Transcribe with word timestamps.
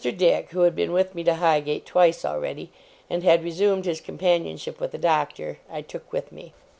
Dick, 0.03 0.49
who 0.49 0.61
had 0.61 0.75
been 0.75 0.93
with 0.93 1.13
me 1.13 1.23
to 1.25 1.35
Highgate 1.35 1.85
twice 1.85 2.25
already, 2.25 2.71
and 3.07 3.23
had 3.23 3.43
resumed 3.43 3.85
his 3.85 4.01
companionship 4.01 4.79
with 4.79 4.93
the 4.93 4.97
Doctor, 4.97 5.59
I 5.69 5.83
took 5.83 6.11
with 6.11 6.31
me. 6.31 6.53